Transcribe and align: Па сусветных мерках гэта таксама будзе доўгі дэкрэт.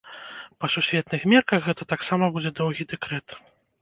Па 0.61 0.69
сусветных 0.75 1.27
мерках 1.33 1.59
гэта 1.67 1.83
таксама 1.93 2.31
будзе 2.39 2.53
доўгі 2.61 2.89
дэкрэт. 2.95 3.27